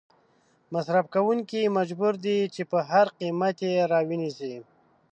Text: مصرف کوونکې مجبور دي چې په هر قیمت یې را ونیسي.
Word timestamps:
مصرف 0.73 1.05
کوونکې 1.15 1.73
مجبور 1.77 2.13
دي 2.25 2.37
چې 2.55 2.61
په 2.71 2.79
هر 2.89 3.07
قیمت 3.19 3.57
یې 3.69 3.75
را 3.91 3.99
ونیسي. 4.09 4.55